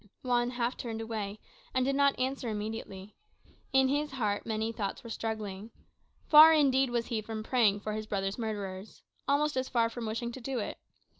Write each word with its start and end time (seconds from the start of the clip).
Juan 0.23 0.49
half 0.49 0.77
turned 0.77 0.99
away, 0.99 1.37
and 1.75 1.85
did 1.85 1.93
not 1.95 2.19
answer 2.19 2.49
immediately. 2.49 3.13
In 3.71 3.87
his 3.87 4.13
heart 4.13 4.47
many 4.47 4.71
thoughts 4.71 5.03
were 5.03 5.11
struggling. 5.11 5.69
Far, 6.27 6.51
indeed, 6.53 6.89
was 6.89 7.05
he 7.05 7.21
from 7.21 7.43
praying 7.43 7.81
for 7.81 7.93
his 7.93 8.07
brother's 8.07 8.39
murderers; 8.39 9.03
almost 9.27 9.55
as 9.55 9.69
far 9.69 9.89
from 9.91 10.07
wishing 10.07 10.31
to 10.31 10.41
do 10.41 10.57
it. 10.57 10.79